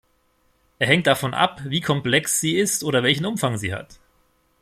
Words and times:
Er 0.79 0.87
hängt 0.87 1.05
davon 1.05 1.35
ab, 1.35 1.61
wie 1.65 1.79
komplex 1.79 2.39
sie 2.39 2.57
ist 2.57 2.83
oder 2.83 3.03
welchen 3.03 3.27
Umfang 3.27 3.57
sie 3.59 3.71
hat. 3.71 3.99